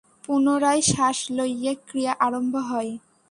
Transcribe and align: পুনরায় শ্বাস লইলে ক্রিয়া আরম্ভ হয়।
পুনরায় 0.23 0.81
শ্বাস 0.89 1.17
লইলে 1.37 1.73
ক্রিয়া 1.87 2.13
আরম্ভ 2.25 2.53
হয়। 2.69 2.91